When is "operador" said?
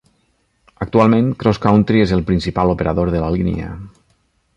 2.77-3.13